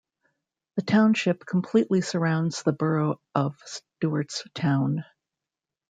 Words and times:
The 0.77 0.81
township 0.81 1.45
completely 1.45 2.01
surrounds 2.01 2.63
the 2.63 2.73
borough 2.73 3.21
of 3.35 3.55
Stewartstown. 4.01 5.03